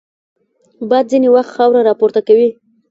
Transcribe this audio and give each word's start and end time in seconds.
باد 0.89 1.05
ځینې 1.11 1.27
وخت 1.35 1.51
خاوره 1.55 1.81
راپورته 1.89 2.21
کوي 2.27 2.49